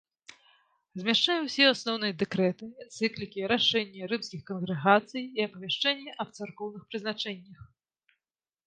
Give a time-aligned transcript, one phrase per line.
[1.01, 7.61] Змяшчае ўсе асноўныя дэкрэты, энцыклікі, рашэнні рымскіх кангрэгацый і апавяшчэнні аб царкоўных прызначэннях.